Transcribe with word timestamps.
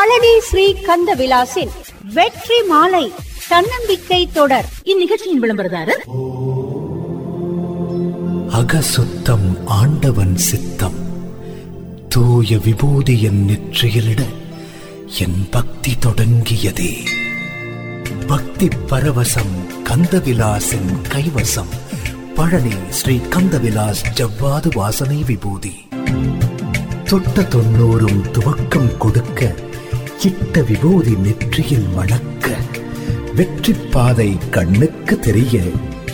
பழனி 0.00 0.40
ஸ்ரீ 0.40 0.74
கந்த 0.74 1.14
விலாசின் 1.14 1.70
வெற்றி 2.14 2.62
மாலை 2.68 3.12
தன்னம்பிக்கை 3.48 4.28
தொடர். 4.32 4.64
இந்நிகழ்ச்சியின் 4.84 5.42
விளம்பரதாரர் 5.42 6.02
அகசுத்தம் 8.48 9.66
ஆண்டவன் 9.66 10.36
சித்தம். 10.36 10.98
தூய 12.08 12.58
விபூதி 12.58 13.22
என் 13.22 13.44
நெற்றியிலிட 13.48 14.22
என் 15.18 15.48
பக்தி 15.50 15.94
தொடங்கியதே. 16.06 16.92
பக்தி 18.26 18.68
பரவசம் 18.68 19.54
கந்தவிலாசின் 19.84 20.92
கைவசம். 21.08 21.72
பழனி 22.34 22.76
ஸ்ரீ 22.90 23.16
கந்தவிலாஸ் 23.16 24.04
ஜவ்வாது 24.14 24.74
வாசனை 24.74 25.22
விபூதி. 25.26 25.88
தொட்ட 27.04 27.40
தொண்ணூறும் 27.40 28.22
துவக்கம் 28.32 28.96
கொடுக்க 28.96 29.54
இட்ட 30.24 30.62
விபூதி 30.62 31.14
நெற்றியில் 31.14 31.86
மணக்க 31.86 32.56
வெற்றி 33.34 33.72
பாதை 33.72 34.36
கண்ணுக்கு 34.50 35.18
தெரிய 35.18 35.58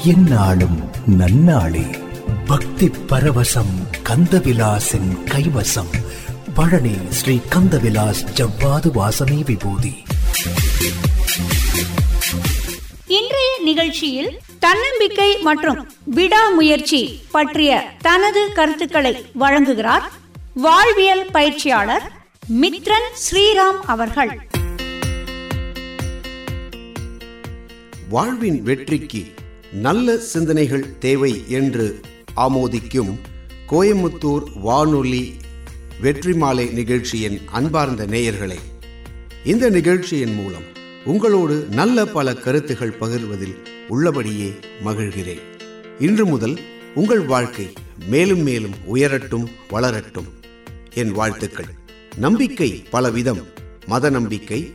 எந்நாளும் 0.06 0.78
நன்னாளே. 1.18 1.98
பக்தி 2.46 2.90
பரவசம் 3.08 3.72
கந்தவிலாசின் 4.02 5.10
கைவசம். 5.24 5.92
பழனி 6.54 6.96
ஸ்ரீ 7.08 7.38
கந்தவிலாஸ் 7.50 8.22
ஜவ்வாது 8.34 8.90
வாசனை 8.92 9.42
விபூதி. 9.46 10.02
இன்றைய 13.06 13.58
நிகழ்ச்சியில் 13.64 14.40
தன்னம்பிக்கை 14.58 15.36
மற்றும் 15.38 15.90
விடாமுயற்சி 16.04 17.20
பற்றிய 17.30 17.84
தனது 18.02 18.52
கருத்துக்களை 18.52 19.26
வழங்குகிறார் 19.40 20.02
வாழ்வியல் 20.54 21.30
பயிற்சியாளர் 21.32 22.15
மித்ரன் 22.54 23.08
ஸ்ரீராம் 23.14 23.80
அவர்கள். 23.86 24.40
வாழ்வின் 28.08 28.62
வெற்றிக்கு 28.62 29.24
நல்ல 29.72 30.18
சிந்தனைகள் 30.18 30.98
தேவை 30.98 31.44
என்று 31.48 32.00
ஆமோதிக்கும் 32.36 33.18
கோயம்புத்தூர் 33.68 34.42
வானொலி 34.54 35.34
வெற்றி 36.00 36.32
மாலை 36.34 36.66
நிகழ்ச்சியின் 36.66 37.40
அன்பார்ந்த 37.46 38.06
நேயர்களை 38.06 38.58
இந்த 39.44 39.70
நிகழ்ச்சியின் 39.70 40.34
மூலம் 40.34 40.64
உங்களோடு 41.04 41.66
நல்ல 41.70 42.04
பல 42.04 42.34
கருத்துகள் 42.34 42.96
பகிர்வதில் 43.00 43.56
உள்ளபடியே 43.88 44.58
மகிழ்கிறேன். 44.84 45.42
இன்று 45.98 46.26
முதல் 46.26 46.58
உங்கள் 46.94 47.24
வாழ்க்கை 47.24 47.72
மேலும் 48.06 48.42
மேலும் 48.42 48.74
உயரட்டும் 48.94 49.46
வளரட்டும். 49.70 50.28
என் 50.94 51.10
வாழ்த்துக்கள். 51.10 51.84
நம்பிக்கை 52.16 52.82
பலவிதம். 52.92 53.42
மத 53.86 54.10
நம்பிக்கை 54.10 54.74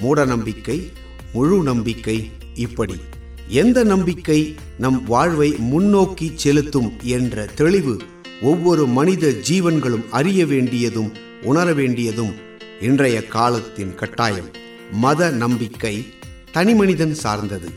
மூட 0.00 0.24
நம்பிக்கை 0.24 0.92
முழு 1.32 1.62
நம்பிக்கை 1.62 2.30
இப்படி. 2.54 2.94
எந்த 3.48 3.84
நம்பிக்கை 3.84 4.54
நம் 4.78 5.04
வாழ்வை 5.04 5.54
முன்னோக்கி 5.58 6.32
செலுத்தும் 6.34 6.92
என்ற 7.02 7.44
தெளிவு 7.44 8.00
ஒவ்வொரு 8.42 8.86
மனித 8.86 9.32
ஜீவன்களும் 9.50 10.08
அறிய 10.10 10.46
வேண்டியதும் 10.46 11.12
உணர 11.42 11.72
வேண்டியதும் 11.72 12.34
இன்றைய 12.80 13.26
காலத்தின் 13.26 13.94
கட்டாயம். 13.94 14.48
மத 14.92 15.30
நம்பிக்கை 15.30 16.06
தனிமனிதன் 16.54 17.12
சார்ந்தது. 17.12 17.68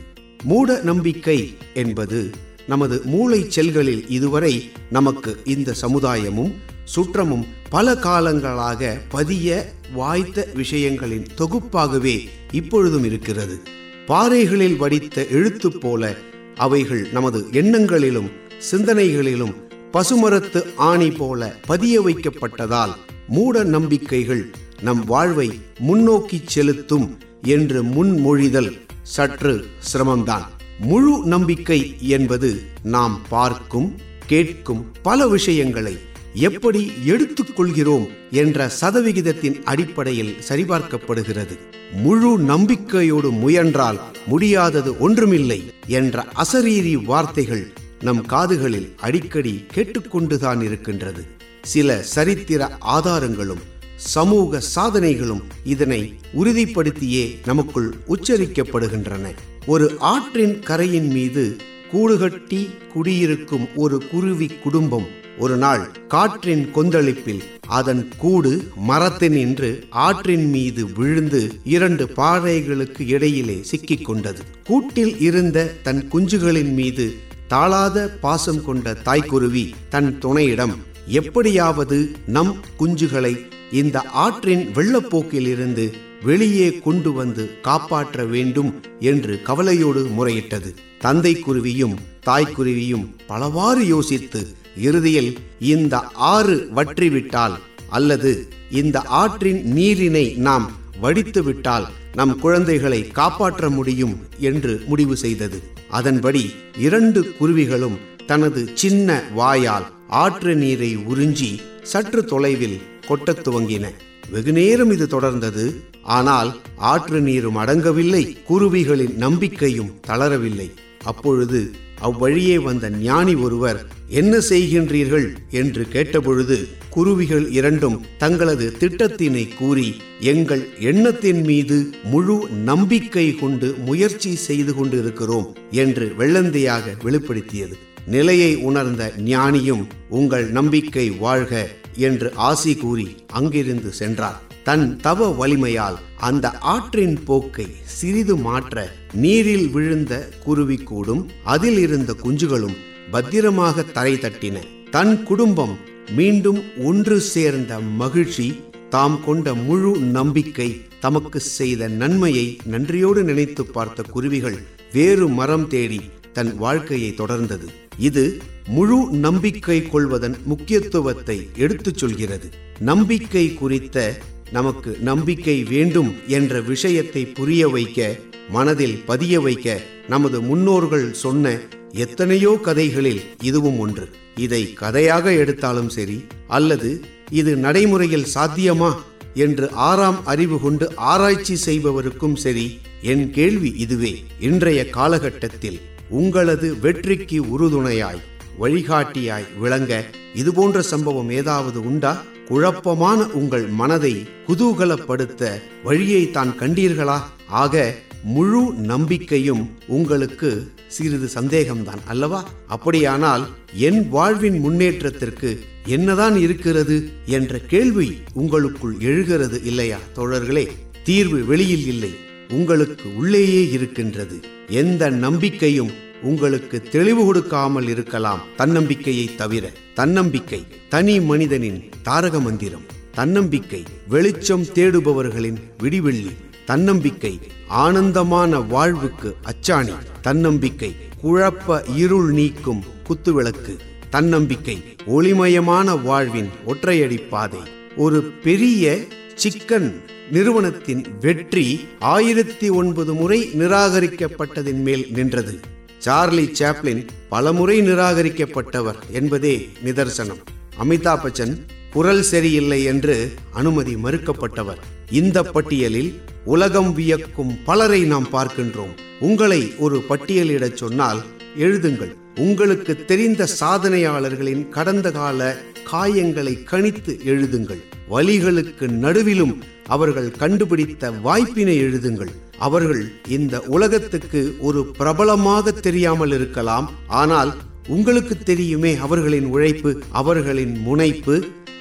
மூட 0.42 0.80
நம்பிக்கை 0.82 1.56
என்பது 1.74 2.30
நமது 2.66 3.02
மூளை 3.04 3.48
செல்களில் 3.56 4.04
இதுவரை 4.08 4.70
நமக்கு 4.90 5.40
இந்த 5.44 5.74
சமுதாயமும் 5.80 6.54
சுற்றமும் 6.84 7.46
பல 7.70 7.92
காலங்களாக 7.92 9.00
பதிய 9.08 9.72
வாய்த்த 9.92 10.48
விஷயங்களின் 10.54 11.26
தொகுப்பாகவே 11.38 12.28
இப்பொழுதும் 12.50 13.04
இருக்கிறது. 13.04 13.60
பாறைகளில் 14.06 14.76
வடித்த 14.76 15.26
எழுத்து 15.26 15.78
போல 15.78 16.16
அவைகள் 16.56 17.08
நமது 17.12 17.48
எண்ணங்களிலும் 17.52 18.30
சிந்தனைகளிலும் 18.70 19.54
பசுமரத்து 19.92 20.74
ஆணி 20.76 21.10
போல 21.10 21.56
பதிய 21.66 22.02
வைக்கப்பட்டதால் 22.02 22.92
மூட 23.28 23.62
நம்பிக்கைகள் 23.64 24.50
நம் 24.82 25.04
வாழ்வை 25.04 25.60
முன்னோக்கி 25.78 26.40
செலுத்தும் 26.44 27.18
என்று 27.42 27.82
முன்மொழிதல் 27.82 28.80
சற்று 29.02 29.66
சிரமம்தான். 29.92 30.46
முழு 30.80 31.22
நம்பிக்கை 31.24 31.94
என்பது 32.00 32.62
நாம் 32.82 33.20
பார்க்கும் 33.28 33.98
கேட்கும் 34.26 34.92
பல 35.02 35.28
விஷயங்களை 35.28 35.98
எப்படி 36.34 36.92
எடுத்துக்கொள்கிறோம் 37.06 38.06
என்ற 38.30 38.68
சதவிகிதத்தின் 38.68 39.62
அடிப்படையில் 39.62 40.36
சரிபார்க்கப்படுகிறது. 40.48 41.58
முழு 41.92 42.38
நம்பிக்கையோடு 42.38 43.30
முயன்றால் 43.30 44.00
முடியாதது 44.26 44.98
ஒன்றுமில்லை 44.98 45.72
என்ற 45.86 46.26
அசரீரி 46.36 47.04
வார்த்தைகள் 47.04 47.72
நம் 48.00 48.26
காதுகளில் 48.26 48.92
அடிக்கடி 48.96 49.64
கேட்டுக்கொண்டுதான் 49.74 50.62
இருக்கின்றது. 50.62 51.24
சில 51.62 52.02
சரித்திர 52.02 52.76
ஆதாரங்களும் 52.80 53.60
சமூக 53.96 54.60
சாதனைகளும் 54.74 55.42
இதனை 55.64 56.14
உறுதிப்படுத்தியே 56.38 57.38
நமக்குள் 57.44 57.94
உச்சரிக்கப்படுகின்றன. 58.08 59.34
ஒரு 59.66 59.94
ஆற்றின் 59.98 60.60
கரையின் 60.60 61.10
மீது 61.10 61.56
கூடுகட்டி 61.92 62.68
குடியிருக்கும் 62.92 63.68
ஒரு 63.74 64.02
குருவி 64.10 64.46
குடும்பம் 64.46 65.20
ஒரு 65.38 65.56
நாள் 65.56 65.90
காற்றின் 66.08 66.70
கொந்தளிப்பில் 66.74 67.42
அதன் 67.66 68.08
கூடு 68.18 68.68
மரத்தினின்று 68.88 69.82
ஆற்றின் 69.90 70.50
மீது 70.50 70.92
விழுந்து 70.92 71.52
இரண்டு 71.64 72.10
பாறைகளுக்கு 72.16 73.06
இடையிலே 73.06 73.62
சிக்கிக் 73.62 74.04
கொண்டது. 74.04 74.42
கூட்டில் 74.64 75.18
இருந்த 75.18 75.74
தன் 75.82 76.08
குஞ்சுகளின் 76.12 76.72
மீது 76.72 77.14
தாளாத 77.48 78.08
பாசம் 78.20 78.64
கொண்ட 78.64 78.92
தாய்க்குருவி 79.04 79.72
தன் 79.88 80.18
துணையிடம் 80.22 80.74
எப்படியாவது 81.06 82.10
நம் 82.26 82.56
குஞ்சுகளை 82.78 83.36
இந்த 83.70 84.00
ஆற்றின் 84.00 84.68
வெள்ளப்போக்கில் 84.74 85.46
இருந்து 85.46 85.92
வெளியே 86.22 86.72
கொண்டு 86.74 87.12
வந்து 87.12 87.60
காப்பாற்ற 87.60 88.24
வேண்டும் 88.24 88.80
என்று 89.00 89.42
கவலையோடு 89.42 90.04
முறையிட்டது. 90.04 90.74
தந்தை 90.98 91.38
குருவியும் 91.38 91.96
தாய்க்குருவியும் 92.26 93.06
பலவாறு 93.26 93.86
யோசித்து 93.86 94.60
இறுதியில் 94.76 95.38
இந்த 95.60 95.98
ஆறு 95.98 96.68
வற்றிவிட்டால் 96.76 97.58
அல்லது 97.90 98.48
இந்த 98.70 99.00
ஆற்றின் 99.00 99.72
நீரினை 99.72 100.36
நாம் 100.36 100.72
வடித்து 101.00 101.42
விட்டால் 101.42 101.86
நம் 102.14 102.38
குழந்தைகளை 102.38 103.06
காப்பாற்ற 103.06 103.70
முடியும் 103.70 104.20
என்று 104.38 104.82
முடிவு 104.86 105.16
செய்தது. 105.16 105.62
அதன்படி 105.88 106.54
இரண்டு 106.78 107.34
குருவிகளும் 107.40 107.98
தனது 108.26 108.68
சின்ன 108.74 109.22
வாயால் 109.34 109.86
ஆற்று 110.08 110.54
நீரை 110.54 110.96
உறிஞ்சி 110.96 111.60
சற்று 111.82 112.24
தொலைவில் 112.24 112.80
கொட்டத் 113.06 113.48
துவங்கின. 113.48 113.88
வெகுநேரம் 114.30 114.90
இது 114.90 115.06
தொடர்ந்தது. 115.06 115.74
ஆனால் 116.02 116.60
ஆற்று 116.76 117.20
நீரும் 117.20 117.56
அடங்கவில்லை. 117.56 118.42
குருவிகளின் 118.42 119.14
நம்பிக்கையும் 119.14 120.00
தளரவில்லை. 120.06 120.72
அப்பொழுது 121.04 121.70
அவ்வழியே 122.02 122.58
வந்த 122.58 122.90
ஞானி 122.90 123.34
ஒருவர் 123.34 123.80
என்ன 124.08 124.38
செய்கின்றீர்கள்? 124.48 125.26
என்று 125.50 125.82
கேட்டபொழுது 125.92 126.56
குருவிகள் 126.90 127.46
இரண்டும் 127.50 127.98
தங்களது 128.18 128.66
திட்டத்தினை 128.80 129.44
கூறி 129.58 129.88
எங்கள் 130.20 130.64
எண்ணத்தின் 130.80 131.42
மீது 131.44 131.78
முழு 132.04 132.36
நம்பிக்கை 132.64 133.34
கொண்டு 133.34 133.74
முயற்சி 133.86 134.34
செய்து 134.34 134.74
கொண்டிருக்கிறோம் 134.74 135.48
என்று 135.70 136.06
வெள்ளந்தையாக 136.18 136.96
வெளிப்படுத்தியது. 137.04 137.76
நிலையை 138.06 138.52
உணர்ந்த 138.56 139.12
ஞானியும் 139.24 139.84
உங்கள் 140.08 140.46
நம்பிக்கை 140.50 141.10
வாழ்க 141.10 141.68
என்று 141.96 142.28
ஆசி 142.34 142.74
கூறி 142.74 143.08
அங்கிருந்து 143.32 143.92
சென்றார். 143.92 144.40
தன் 144.64 144.96
தவ 144.96 145.28
வலிமையால் 145.28 145.96
அந்த 146.16 146.50
ஆற்றின் 146.50 147.24
போக்கை 147.24 147.66
சிறிது 147.82 148.36
மாற்ற 148.36 148.92
நீரில் 149.12 149.68
விழுந்த 149.68 150.28
குருவி 150.44 150.76
கூடும் 150.76 151.30
அதில் 151.44 151.78
இருந்த 151.78 152.14
குஞ்சுகளும் 152.22 152.76
பத்திரமாக 153.10 153.82
தரை 153.82 154.14
தட்டின. 154.14 154.56
தன் 154.90 155.22
குடும்பம் 155.22 155.74
மீண்டும் 156.10 156.60
ஒன்று 156.84 157.20
சேர்ந்த 157.20 157.80
மகிழ்ச்சி 157.80 158.60
தாம் 158.90 159.24
கொண்ட 159.24 159.54
முழு 159.54 159.98
நம்பிக்கை 159.98 160.80
தமக்கு 161.00 161.40
செய்த 161.40 161.88
நன்மையை 161.88 162.58
நன்றியோடு 162.64 163.22
நினைத்து 163.24 163.64
பார்த்த 163.66 164.02
குருவிகள் 164.02 164.58
வேறு 164.92 165.28
மரம் 165.28 165.68
தேடி 165.68 166.00
தன் 166.32 166.56
வாழ்க்கையை 166.56 167.14
தொடர்ந்தது. 167.18 167.68
இது 167.98 168.38
முழு 168.66 168.98
நம்பிக்கை 169.10 169.82
கொள்வதன் 169.82 170.36
முக்கியத்துவத்தை 170.44 171.48
எடுத்துச் 171.56 171.98
சொல்கிறது. 171.98 172.50
நம்பிக்கை 172.78 173.54
குறித்த 173.54 174.20
நமக்கு 174.52 174.90
நம்பிக்கை 175.00 175.64
வேண்டும் 175.64 176.10
என்ற 176.26 176.60
விஷயத்தை 176.60 177.22
புரிய 177.26 177.68
வைக்க 177.68 178.16
மனதில் 178.50 178.96
பதிய 179.06 179.40
வைக்க 179.40 179.80
நமது 180.08 180.40
முன்னோர்கள் 180.40 181.06
சொன்ன 181.12 181.52
எத்தனையோ 181.92 182.52
கதைகளில் 182.62 183.22
இதுவும் 183.42 183.78
ஒன்று. 183.78 184.06
இதை 184.36 184.72
கதையாக 184.72 185.32
எடுத்தாலும் 185.32 185.88
சரி 185.88 186.18
அல்லது 186.48 186.90
இது 187.30 187.56
நடைமுறையில் 187.56 188.30
சாத்தியமா 188.34 188.90
என்று 189.34 189.70
ஆறாம் 189.70 190.20
அறிவு 190.24 190.60
கொண்டு 190.60 190.86
ஆராய்ச்சி 190.96 191.56
செய்பவருக்கும் 191.66 192.36
சரி 192.36 192.66
என் 193.02 193.30
கேள்வி 193.30 193.72
இதுவே. 193.76 194.12
இன்றைய 194.40 194.90
காலகட்டத்தில் 194.90 195.80
உங்களது 196.08 196.78
வெற்றிக்கு 196.78 197.38
உறுதுணையாய் 197.54 198.22
வழிகாட்டியாய் 198.58 199.48
விளங்க 199.58 199.92
இதுபோன்ற 200.34 200.82
சம்பவம் 200.82 201.30
ஏதாவது 201.30 201.84
உண்டா? 201.84 202.12
குழப்பமான 202.52 203.26
உங்கள் 203.26 203.66
மனதை 203.66 204.26
குதூகலப்படுத்த 204.48 205.62
வழியை 205.84 206.30
தான் 206.30 206.54
கண்டீர்களா? 206.58 207.20
ஆக 207.46 207.94
முழு 208.24 208.72
நம்பிக்கையும் 208.74 209.70
உங்களுக்கு 209.86 210.70
சிறிது 210.86 211.28
சந்தேகம்தான் 211.34 212.02
அல்லவா? 212.06 212.48
அப்படியானால் 212.66 213.48
என் 213.72 214.08
வாழ்வின் 214.08 214.58
முன்னேற்றத்திற்கு 214.58 215.60
என்னதான் 215.86 216.36
இருக்கிறது 216.36 217.10
என்ற 217.26 217.58
கேள்வி 217.58 218.18
உங்களுக்குள் 218.32 218.94
எழுகிறது 219.00 219.62
இல்லையா? 219.64 219.98
தோழர்களே 220.14 220.68
தீர்வு 221.04 221.44
வெளியில் 221.44 221.86
இல்லை. 221.86 222.14
உங்களுக்கு 222.48 223.16
உள்ளேயே 223.16 223.70
இருக்கின்றது. 223.70 224.40
எந்த 224.68 225.10
நம்பிக்கையும் 225.10 225.90
உங்களுக்கு 226.22 226.80
தெளிவு 226.80 227.24
கொடுக்காமல் 227.24 227.88
இருக்கலாம் 227.88 228.40
தன்னம்பிக்கையை 228.56 229.34
தவிர. 229.34 229.70
தன்னம்பிக்கை 229.94 230.66
தனி 230.88 231.20
மனிதனின் 231.20 231.88
தாரக 232.02 232.40
மந்திரம். 232.40 232.82
தன்னம்பிக்கை 233.12 233.82
வெளிச்சம் 234.08 234.64
தேடுபவர்களின் 234.64 235.56
விடிவெள்ளி. 235.82 236.30
தன்னம்பிக்கை 236.64 237.38
ஆனந்தமான 237.68 238.60
வாழ்வுக்கு 238.60 239.36
அச்சாணி. 239.42 239.92
தன்னம்பிக்கை 240.20 240.96
குழப்ப 241.22 241.82
இருள் 241.96 242.32
நீக்கும் 242.32 242.82
குத்துவிளக்கு. 243.08 243.78
தன்னம்பிக்கை 244.10 244.84
ஒளிமயமான 245.06 246.02
வாழ்வின் 246.02 246.48
ஒற்றையடி 246.66 247.28
பாதை. 247.28 247.60
ஒரு 247.96 248.22
பெரிய 248.22 249.04
சிக்கன் 249.34 249.92
நிறுவனத்தின் 250.30 251.04
வெற்றி 251.20 251.80
ஆயிரத்தி 251.98 252.68
ஒன்பது 252.68 253.14
முறை 253.14 253.50
நிராகரிக்கப்பட்டதின் 253.54 254.82
மேல் 254.82 255.06
நின்றது. 255.10 255.80
சார்லி 256.04 256.44
சாப்ளின் 256.44 257.06
பலமுறை 257.28 257.80
நிராகரிக்கப்பட்டவர் 257.80 258.96
என்பதே 259.12 259.68
நிதர்சனம். 259.84 260.40
அமிதாப் 260.78 261.20
பச்சன் 261.24 261.58
குரல் 261.92 262.22
சரியில்லை 262.22 262.84
என்று 262.84 263.32
அனுமதி 263.52 263.94
மறுக்கப்பட்டவர். 263.94 264.76
இந்த 265.10 265.42
பட்டியலில் 265.42 266.20
உலகம் 266.44 266.92
வியக்கும் 266.92 267.58
பலரை 267.64 268.02
நாம் 268.02 268.28
பார்க்கின்றோம். 268.32 268.94
உங்களை 269.20 269.74
ஒரு 269.78 270.04
பட்டியலிடச் 270.08 270.76
சொன்னால் 270.76 271.22
எழுதுங்கள். 271.58 272.14
உங்களுக்கு 272.36 273.04
தெரிந்த 273.04 273.48
சாதனையாளர்களின் 273.60 274.68
கடந்த 274.68 275.10
கால 275.10 275.56
காயங்களை 275.92 276.64
கணித்து 276.64 277.18
எழுதுங்கள். 277.26 277.82
வழிகளுக்கு 278.10 278.88
நடுவிலும் 278.88 279.58
அவர்கள் 279.86 280.30
கண்டுபிடித்த 280.30 281.10
வாய்ப்பினை 281.10 281.82
எழுதுங்கள். 281.82 282.32
அவர்கள் 282.66 283.02
இந்த 283.36 283.54
உலகத்துக்கு 283.74 284.40
ஒரு 284.68 284.80
பிரபலமாக 284.98 285.74
தெரியாமல் 285.86 286.34
இருக்கலாம். 286.38 286.86
ஆனால் 287.22 287.50
உங்களுக்கு 287.94 288.34
தெரியுமே 288.50 288.92
அவர்களின் 289.06 289.48
உழைப்பு 289.54 289.90
அவர்களின் 290.20 290.74
முனைப்பு 290.86 291.36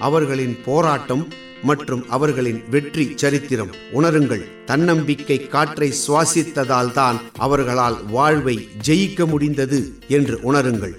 அவர்களின் 0.08 0.56
போராட்டம் 0.68 1.24
மற்றும் 1.70 2.04
அவர்களின் 2.16 2.60
வெற்றி 2.74 3.04
சரித்திரம். 3.22 3.72
உணருங்கள் 3.98 4.44
தன்னம்பிக்கை 4.70 5.38
காற்றை 5.54 5.90
சுவாசித்ததால் 6.04 6.92
தான் 7.00 7.18
அவர்களால் 7.46 7.98
வாழ்வை 8.16 8.56
ஜெயிக்க 8.88 9.28
முடிந்தது 9.34 9.80
என்று 10.18 10.38
உணருங்கள். 10.50 10.96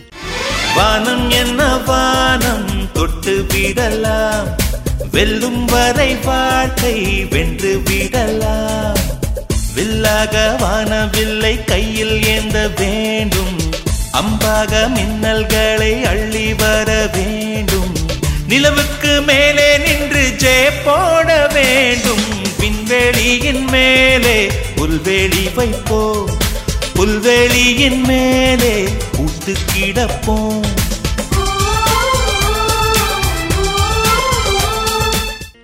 வானம் 0.77 1.27
என்ன 1.41 1.61
வானம் 1.89 2.71
தொட்டு 2.99 3.35
விடலாம். 3.53 4.49
வெல்லும் 5.17 5.63
வரை 5.73 6.11
வாழ்க்கை 6.29 6.97
வென்று 7.35 7.73
விடலாம். 7.89 8.92
வில்லாக 9.75 10.57
வானவில்லை 10.59 11.65
கையில் 11.65 12.25
ஏந்த 12.25 12.71
வேண்டும். 12.77 13.57
அம்பாக 14.13 14.91
மின்னல்களை 14.95 16.03
அள்ளி 16.03 16.55
வர 16.55 17.11
வேண்டும். 17.13 17.93
நிலவுக்கு 18.49 19.21
மேலே 19.21 19.79
நின்று 19.79 20.37
ஜே 20.37 20.71
போட 20.85 21.47
வேண்டும். 21.47 22.25
விண்வெளியின் 22.61 23.71
மேலே 23.71 24.51
புல்வெளி 24.77 25.55
வைப்போம். 25.55 26.29
புல்வெளியின் 26.95 28.05
மேலே 28.05 28.89
பூத்து 29.13 29.55
கிடப்போம். 29.75 30.61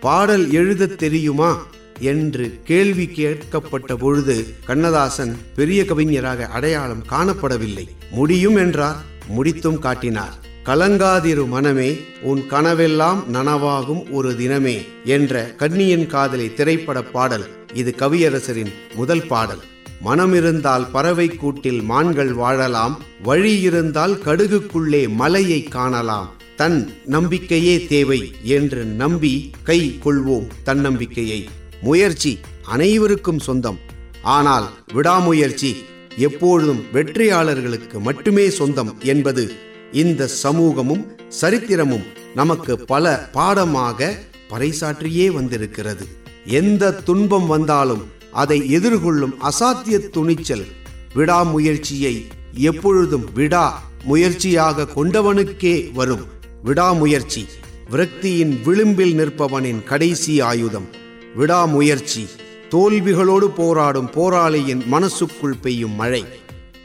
பாடல் 0.00 0.52
எழுதத் 0.52 0.98
தெரியுமா? 0.98 1.66
என்று 2.00 2.60
கேள்வி 2.64 3.04
கேட்கப்பட்ட 3.04 3.94
பொழுது 3.94 4.54
கண்ணதாசன் 4.64 5.36
பெரிய 5.54 5.84
கவிஞராக 5.84 6.46
அடையாளம் 6.46 7.04
காணப்படவில்லை. 7.10 7.88
முடியும் 8.10 8.56
என்றார் 8.56 8.96
முடித்தும் 9.28 9.78
காட்டினார். 9.78 10.46
கலங்காதிரு 10.64 11.46
மனமே 11.46 12.00
உன் 12.22 12.42
கனவெல்லாம் 12.50 13.22
நனவாகும் 13.32 14.10
ஒரு 14.10 14.30
தினமே 14.30 14.86
என்ற 15.04 15.54
கன்னியின் 15.58 16.06
காதலி 16.06 16.54
திரைப்பட 16.54 17.02
பாடல் 17.02 17.46
இது 17.74 17.94
கவியரசரின் 17.98 18.72
முதல் 18.94 19.26
பாடல். 19.26 19.62
மனம் 20.00 20.34
இருந்தால் 20.34 20.90
பறவை 20.90 21.28
கூட்டில் 21.28 21.82
மான்கள் 21.82 22.32
வாழலாம் 22.32 23.02
வழி 23.22 23.60
இருந்தால் 23.60 24.14
கடுகுக்குள்ளே 24.14 25.08
மலையை 25.08 25.62
காணலாம் 25.62 26.36
தன் 26.56 26.92
நம்பிக்கையே 27.04 27.86
தேவை 27.86 28.32
என்று 28.42 28.84
நம்பி 28.84 29.50
கை 29.62 29.98
கொள்வோம் 30.04 30.46
தன்னம்பிக்கையை. 30.62 31.48
முயற்சி 31.82 32.38
அனைவருக்கும் 32.62 33.38
சொந்தம். 33.38 33.78
ஆனால் 34.22 34.66
விடாமுயற்சி 34.92 35.76
எப்பொழுதும் 36.16 36.82
வெற்றியாளர்களுக்கு 36.92 37.98
மட்டுமே 38.00 38.50
சொந்தம் 38.50 39.00
என்பது 39.02 39.52
இந்த 39.92 40.26
சமூகமும் 40.26 41.04
சரித்திரமும் 41.40 42.06
நமக்கு 42.34 42.78
பல 42.78 43.28
பாடமாக 43.32 44.10
பறைசாற்றியே 44.50 45.26
வந்திருக்கிறது. 45.32 46.06
எந்த 46.44 46.92
துன்பம் 46.92 47.46
வந்தாலும் 47.46 48.04
அதை 48.32 48.58
எதிர்கொள்ளும் 48.76 49.34
அசாத்திய 49.50 49.98
துணிச்சல் 50.10 50.66
விடாமுயற்சியை 51.14 52.26
எப்பொழுதும் 52.52 53.26
விடா 53.34 53.66
முயற்சியாக 54.04 54.88
கொண்டவனுக்கே 54.96 55.92
வரும். 55.92 56.24
விடாமுயற்சி 56.62 57.44
விரக்தியின் 57.90 58.54
விளிம்பில் 58.64 59.14
நிற்பவனின் 59.18 59.84
கடைசி 59.84 60.40
ஆயுதம். 60.40 60.88
விடாமுயற்சி. 61.34 62.26
தோல்விகளோடு 62.70 63.44
போராடும் 63.44 64.10
போராளியின் 64.10 64.82
மனசுக்குள் 64.86 65.56
பெய்யும் 65.62 65.94
மழை. 65.94 66.24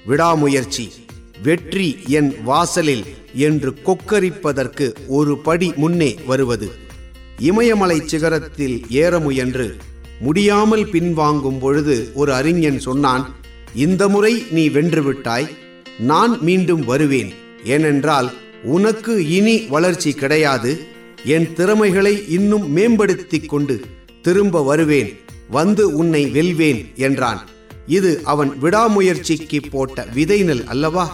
விடாமுயற்சி. 0.06 0.92
வெற்றி 1.44 1.98
என் 2.08 2.44
வாசலில் 2.44 3.04
என்று 3.34 3.74
கொக்கரிப்பதற்கு 3.86 4.94
ஒரு 5.08 5.38
படி 5.38 5.74
முன்னே 5.76 6.16
வருவது. 6.26 6.72
இமயமலை 7.40 8.00
சிகரத்தில் 8.00 8.82
ஏற 8.90 9.20
முயன்று. 9.20 9.76
முடியாமல் 10.20 10.86
பின்வாங்கும் 10.86 11.60
பொழுது 11.60 12.12
ஒரு 12.14 12.34
அறிஞன் 12.34 12.80
சொன்னான் 12.80 13.36
இந்த 13.76 14.10
முறை 14.10 14.46
நீ 14.52 14.70
வென்றுவிட்டாய் 14.70 15.48
நான் 16.00 16.38
மீண்டும் 16.42 16.86
வருவேன். 16.86 17.34
ஏனென்றால் 17.64 18.32
உனக்கு 18.64 19.30
இனி 19.30 19.60
வளர்ச்சி 19.60 20.14
கிடையாது. 20.14 20.86
என் 21.24 21.54
திறமைகளை 21.54 22.28
இன்னும் 22.28 22.72
மேம்படுத்திக் 22.72 23.50
கொண்டு 23.50 23.86
திரும்ப 24.24 24.64
வருவேன் 24.64 25.10
வந்து 25.50 25.84
உன்னை 25.94 26.22
வெல்வேன் 26.26 26.82
என்றான். 26.96 27.42
இது 27.88 28.12
அவன் 28.24 28.52
விடாமுயற்சிக்கு 28.62 29.60
போட்ட 29.72 30.06
விதைநெல் 30.16 30.64
அல்லவா? 30.64 31.06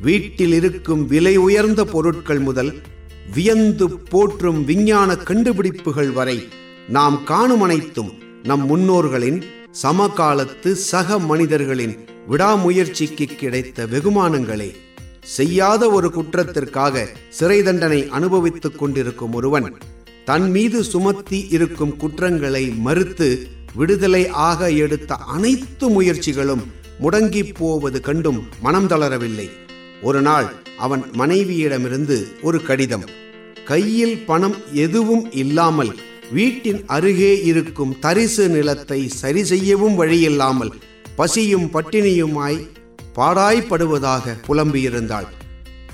வீட்டில் 0.00 0.52
இருக்கும் 0.52 1.02
விலை 1.06 1.36
உயர்ந்த 1.36 1.84
பொருட்கள் 1.84 2.38
முதல் 2.38 2.72
வியந்து 3.34 3.86
போற்றும் 4.12 4.60
விஞ்ஞான 4.64 5.16
கண்டுபிடிப்புகள் 5.28 6.12
வரை 6.12 6.38
நாம் 6.88 7.24
காணும் 7.24 7.60
அனைத்தும் 7.60 8.12
நம் 8.42 8.64
முன்னோர்களின் 8.66 9.40
சமகாலத்து 9.82 10.70
சக 10.90 11.18
மனிதர்களின் 11.18 11.94
விடாமுயற்சிக்கு 12.28 13.26
கிடைத்த 13.36 13.86
வெகுமானங்களே. 13.86 14.70
செய்யாத 15.36 15.82
ஒரு 15.90 16.08
குற்றத்திற்காக 16.16 17.04
சிறை 17.28 17.62
தண்டனை 17.62 18.08
அனுபவித்துக் 18.08 18.78
கொண்டிருக்கும் 18.78 19.32
ஒருவன் 19.32 19.68
தன் 20.24 20.50
மீது 20.50 20.78
சுமத்தி 20.84 21.38
இருக்கும் 21.50 21.96
குற்றங்களை 21.96 22.64
மறுத்து 22.86 23.28
விடுதலை 23.74 24.28
ஆக 24.28 24.70
எடுத்த 24.84 25.14
அனைத்து 25.34 25.86
முயற்சிகளும் 25.88 26.64
முடங்கி 27.00 27.42
போவது 27.52 28.00
கண்டும் 28.00 28.40
மனம் 28.60 28.86
தளரவில்லை. 28.86 29.48
ஒரு 30.02 30.20
நாள் 30.20 30.48
அவன் 30.76 31.02
மனைவியிடமிருந்து 31.18 32.16
ஒரு 32.42 32.58
கடிதம் 32.62 33.06
கையில் 33.64 34.16
பணம் 34.24 34.56
எதுவும் 34.84 35.24
இல்லாமல் 35.32 35.92
வீட்டின் 36.32 36.80
அருகே 36.86 37.32
இருக்கும் 37.42 37.98
தரிசு 37.98 38.48
நிலத்தை 38.48 39.00
சரி 39.08 39.42
செய்யவும் 39.44 39.96
வழியில்லாமல் 40.00 40.72
பசியும் 41.16 41.68
பட்டினியுமாய் 41.74 42.58
பாடாய்ப்படுவதாக 43.16 44.34
புலம்பியிருந்தாள். 44.46 45.28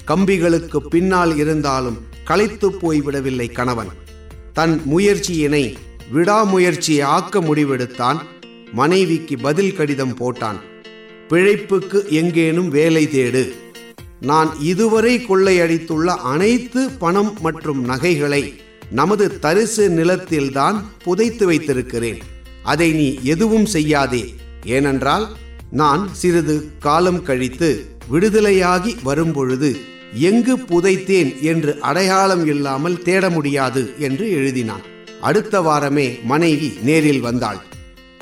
கம்பிகளுக்கு 0.07 0.81
பின்னால் 0.95 1.37
இருந்தாலும் 1.37 2.01
களைத்து 2.25 2.69
போய்விடவில்லை 2.83 3.49
கணவன். 3.53 3.93
தன் 4.57 4.83
முயற்சியினை 4.97 5.75
விடாமுயற்சி 6.11 7.01
ஆக்க 7.01 7.41
முடிவெடுத்தான். 7.41 8.17
மனைவிக்கு 8.73 9.39
பதில் 9.39 9.77
கடிதம் 9.77 10.17
போட்டான். 10.17 10.61
பிழைப்புக்கு 11.29 12.09
எங்கேனும் 12.09 12.69
வேலை 12.69 13.07
தேடு. 13.07 13.53
நான் 14.21 14.57
இதுவரை 14.61 15.19
கொள்ளையடித்துள்ள 15.19 16.05
அனைத்து 16.05 16.91
பணம் 16.91 17.37
மற்றும் 17.41 17.85
நகைகளை 17.85 18.55
நமது 18.91 19.39
தரிசு 19.39 19.89
நிலத்தில்தான் 19.89 20.85
புதைத்து 21.05 21.47
வைத்திருக்கிறேன். 21.47 22.19
அதை 22.63 22.93
நீ 22.93 23.19
எதுவும் 23.23 23.67
செய்யாதே. 23.67 24.35
ஏனென்றால் 24.65 25.37
நான் 25.71 26.09
சிறிது 26.13 26.71
காலம் 26.79 27.23
கழித்து 27.23 27.87
விடுதலையாகி 28.13 28.97
வரும்பொழுது 29.03 29.95
எங்கு 30.21 30.55
புதைத்தேன் 30.59 31.41
என்று 31.41 31.81
அடையாளம் 31.81 32.47
இல்லாமல் 32.47 33.03
தேட 33.03 33.31
முடியாது 33.31 33.95
என்று 33.99 34.27
எழுதினான். 34.31 34.85
அடுத்த 35.21 35.61
வாரமே 35.61 36.19
மனைவி 36.25 36.73
நேரில் 36.83 37.21
வந்தாள். 37.21 37.59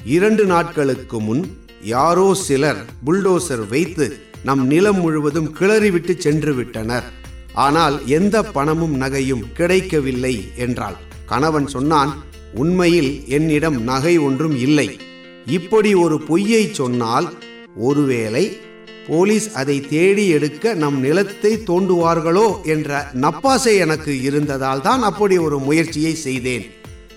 இரண்டு 0.05 0.45
நாட்களுக்கு 0.45 1.21
முன் 1.21 1.57
யாரோ 1.83 2.35
சிலர் 2.35 2.85
புல்டோசர் 3.07 3.69
வைத்து 3.69 4.19
நம் 4.43 4.67
நிலம் 4.67 5.01
முழுவதும் 5.01 5.57
கிளறிவிட்டு 5.61 6.17
சென்று 6.17 6.55
விட்டனர். 6.55 7.05
ஆனால் 7.53 8.07
எந்த 8.07 8.43
பணமும் 8.43 9.01
நகையும் 9.01 9.45
கிடைக்கவில்லை 9.53 10.49
என்றாள். 10.57 10.97
கணவன் 11.27 11.67
சொன்னான் 11.67 12.13
உண்மையில் 12.55 13.25
என்னிடம் 13.29 13.83
நகை 13.83 14.19
ஒன்றும் 14.19 14.57
இல்லை. 14.57 14.99
இப்படி 15.47 15.95
ஒரு 15.95 16.21
பொய்யை 16.21 16.73
சொன்னால் 16.73 17.33
ஒருவேளை 17.77 18.59
போலீஸ் 19.07 19.53
அதை 19.53 19.81
தேடி 19.81 20.29
எடுக்க 20.29 20.75
நம் 20.75 21.01
நிலத்தை 21.01 21.53
தோண்டுவார்களோ 21.57 22.63
என்ற 22.65 23.11
நப்பாசை 23.21 23.79
எனக்கு 23.79 24.21
இருந்ததால் 24.21 24.81
தான் 24.81 25.03
அப்படி 25.03 25.39
ஒரு 25.39 25.59
முயற்சியை 25.59 26.15
செய்தேன். 26.15 26.67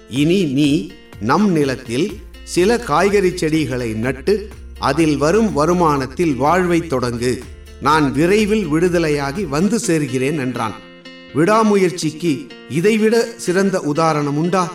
இனி 0.09 0.43
நீ 0.43 0.91
நம் 1.19 1.51
நிலத்தில் 1.51 2.19
சில 2.43 2.77
காய்கறி 2.77 3.37
செடிகளை 3.37 3.93
நட்டு 3.93 4.49
அதில் 4.79 5.17
வரும் 5.17 5.57
வருமானத்தில் 5.57 6.35
வாழ்வை 6.35 6.79
தொடங்கு. 6.81 7.39
நான் 7.81 8.11
விரைவில் 8.11 8.65
விடுதலையாகி 8.73 9.43
வந்து 9.47 9.79
சேர்கிறேன் 9.87 10.39
என்றான். 10.39 10.75
விடாமுயற்சிக்கு 11.33 12.47
இதைவிட 12.69 13.15
சிறந்த 13.37 13.79
உதாரணம் 13.81 14.37
உண்டா? 14.37 14.73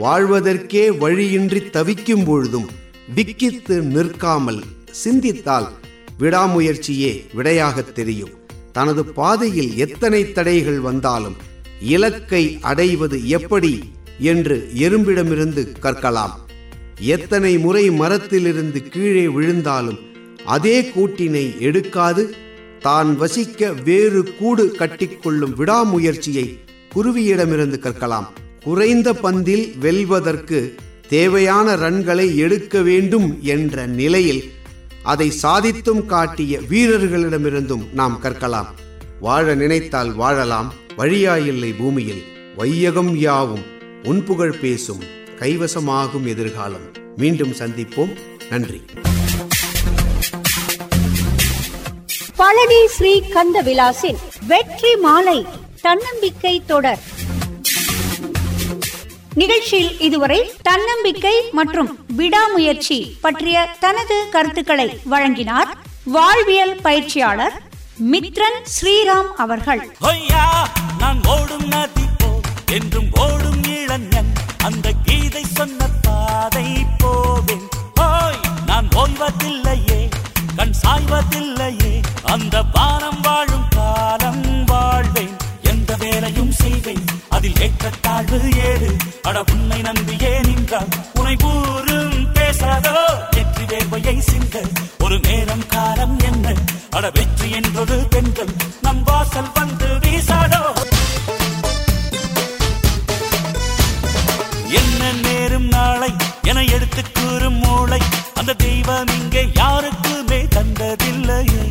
வாழ்வதற்கே 0.00 0.98
வழியின்றி 0.98 1.60
தவிக்கும் 1.70 2.24
பொழுதும் 2.24 2.68
விக்கித்து 3.14 3.76
நிற்காமல் 3.94 4.62
சிந்தித்தால் 4.90 5.68
விடாமுயற்சியே 6.20 7.26
விடையாகத் 7.32 7.94
தெரியும். 7.94 8.30
தனது 8.72 9.04
பாதையில் 9.04 9.76
எத்தனை 9.76 10.32
தடைகள் 10.32 10.80
வந்தாலும் 10.80 11.36
இலக்கை 11.80 12.58
அடைவது 12.60 13.28
எப்படி 13.28 13.92
என்று 14.18 14.70
எறும்பிடமிருந்து 14.74 15.66
கற்கலாம். 15.82 16.30
எத்தனை 17.00 17.58
முறை 17.58 17.90
மரத்திலிருந்து 17.90 18.88
கீழே 18.88 19.28
விழுந்தாலும் 19.28 19.98
அதே 20.44 20.82
கூட்டினை 20.82 21.58
எடுக்காது 21.58 22.34
தான் 22.80 23.16
வசிக்க 23.16 23.72
வேறு 23.72 24.34
கூடு 24.38 24.74
கட்டிக்கொள்ளும் 24.78 25.54
விடாமுயற்சியை 25.54 26.58
குருவியிடமிருந்து 26.94 27.78
கற்கலாம். 27.78 28.26
குறைந்த 28.64 29.12
பந்தில் 29.12 29.78
வெல்வதற்கு 29.78 30.74
தேவையான 31.08 31.76
ரன்களை 31.76 32.34
எடுக்க 32.34 32.82
வேண்டும் 32.82 33.38
என்ற 33.42 33.86
நிலையில் 33.86 34.50
அதை 35.02 35.32
சாதித்தும் 35.42 36.06
காட்டிய 36.06 36.58
வீரர்களிடமிருந்தும் 36.58 37.92
நாம் 37.92 38.20
கற்கலாம். 38.22 38.66
வாழ 39.20 39.54
நினைத்தால் 39.54 40.14
வாழலாம் 40.14 40.72
வழியாயில்லை 40.96 41.72
பூமியில். 41.72 42.22
வையகம் 42.56 43.16
யாவும் 43.16 43.64
உன் 44.04 44.24
புகழ் 44.24 44.58
பேசும் 44.58 45.02
கைவசமாகும் 45.38 46.26
எதிர்காலம். 46.26 46.94
மீண்டும் 47.16 47.50
சந்திப்போம். 47.50 48.16
நன்றி. 48.50 48.84
பழனி 52.36 52.88
ஸ்ரீ 52.88 53.22
கந்த 53.28 53.62
விலாசின் 53.62 54.18
வெற்றி 54.46 54.96
மாலை 54.96 55.46
தன்னம்பிக்கை 55.82 56.62
தொடர். 56.66 57.18
நிகழ்ச்சியில் 59.34 59.98
இதுவரை 59.98 60.52
தன்னம்பிக்கை 60.62 61.42
மற்றும் 61.52 62.06
விடாமுயற்சி 62.16 63.16
பற்றிய 63.20 63.68
தனது 63.80 64.28
கருத்துக்களை 64.30 65.00
வழங்கினார் 65.04 65.76
வாழ்வியல் 66.04 66.80
பயிற்சியாளர் 66.82 67.62
மித்ரன் 68.10 68.62
ஸ்ரீராம் 68.80 69.32
அவர்கள். 69.36 69.90
நான் 70.98 71.20
ஓடும் 71.24 71.70
என்றும் 72.66 73.08
ஓடும் 73.12 73.62
இளைஞன் 73.62 74.32
அந்த 74.62 74.92
என 107.00 107.24
ஒரு 107.32 107.50
மூளை? 107.50 108.00
அந்த 108.34 108.52
தெய்வம் 108.54 109.10
இங்கே 109.18 109.42
யாருக்குமே 109.54 110.40
தந்ததில்லையே. 110.56 111.62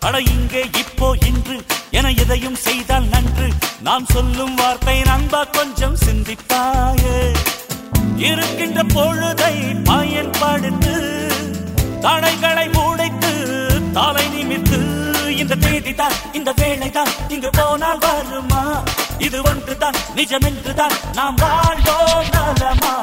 அட 0.00 0.18
இங்கே 0.34 0.62
இப்போ 0.82 1.08
இன்று 1.28 1.56
என 1.90 2.10
எதையும் 2.22 2.56
செய்தால் 2.56 3.06
நன்று. 3.14 3.48
நான் 3.80 4.06
சொல்லும் 4.06 4.54
வார்த்தை 4.54 5.02
நண்பா 5.02 5.42
கொஞ்சம் 5.58 5.96
சிந்திப்பாயே. 5.96 7.18
இருக்கின்ற 8.30 8.82
பொழுதை 8.94 9.54
பயன்படுத்து 9.84 10.94
தடைகளை 12.00 12.66
உடைத்து 12.84 13.32
தலை 13.92 14.26
நிமித்து 14.34 14.80
இந்த 15.42 15.54
தேதி 15.54 15.94
தான் 15.94 16.18
இந்த 16.32 16.52
வேலை 16.60 16.90
தான் 16.90 17.12
இங்கு 17.28 17.50
போனால் 17.50 17.98
வருமா? 17.98 18.62
இது 19.18 19.42
ஒன்றுதான் 19.42 19.98
நிஜம் 20.14 20.46
என்றுதான். 20.50 20.96
நாம் 21.14 21.34
வாழ்வோம் 21.34 22.30
நலமா? 22.34 22.94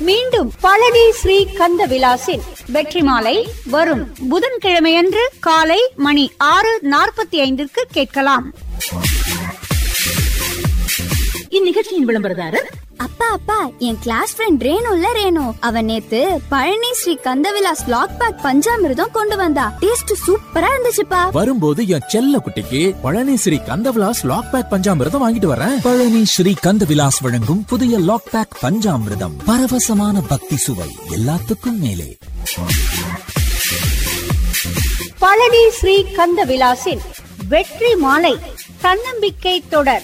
மீண்டும் 0.00 0.52
பழனி 0.60 1.12
ஸ்ரீ 1.12 1.46
கந்த 1.58 1.82
விலாசின் 1.86 2.44
வெற்றி 2.72 3.02
மாலை 3.02 3.34
வரும் 3.66 4.02
புதன்கிழமையன்று 4.30 5.24
காலை 5.40 5.80
மணி 5.96 6.24
ஆறு 6.48 6.72
நாற்பத்தி 6.90 7.38
ஐந்திற்கு 7.40 7.82
கேட்கலாம். 7.92 8.46
இந்நிகழ்ச்சியின் 11.48 12.08
விளம்பரதாரர் 12.08 12.68
அப்பா 13.04 13.26
அப்பா 13.26 13.70
என் 13.78 13.98
கிளாஸ் 13.98 14.32
ஃப்ரெண்ட் 14.36 14.62
ரேணுல்ல 14.66 15.06
ரேணு. 15.18 15.52
அவ 15.60 15.80
நேத்து 15.80 16.40
பழனி 16.48 16.90
ஸ்ரீ 16.92 17.14
கந்தவிலாஸ் 17.24 17.84
லாக் 17.86 18.18
பேக் 18.18 18.40
பஞ்சாமிர்தம் 18.42 19.10
கொண்டு 19.10 19.36
வந்தா. 19.36 19.78
டேஸ்ட் 19.80 20.12
சூப்பரா 20.26 20.68
இருந்துச்சுப்பா. 20.74 21.30
வரும்போது 21.30 21.86
என் 21.86 22.04
செல்ல 22.06 22.38
குட்டிக்கு 22.38 22.94
பழனி 23.02 23.36
ஸ்ரீ 23.36 23.56
கந்தவிலாஸ் 23.56 24.22
லாக் 24.22 24.50
பேக் 24.52 24.70
பஞ்சாமிர்தம் 24.70 25.24
வாங்கிட்டு 25.24 25.48
வரேன். 25.52 25.80
பழனி 25.82 26.24
ஸ்ரீ 26.24 26.54
கந்தவிலாஸ் 26.66 27.20
வழங்கும் 27.20 27.64
புதிய 27.64 27.98
லாக் 27.98 28.30
பேக் 28.30 28.58
பஞ்சாமிர்தம். 28.62 29.36
பரவசமான 29.46 30.22
பக்தி 30.28 30.56
சுவை 30.56 30.96
எல்லாத்துக்கும் 31.10 31.78
மேலே. 31.86 32.18
பழனி 35.18 35.70
ஸ்ரீ 35.70 36.04
கந்த 36.12 36.44
விலாசின் 36.44 37.04
வெற்றி 37.48 37.94
மாலை 37.94 38.38
தன்னம்பிக்கை 38.80 39.62
தொடர். 39.68 40.02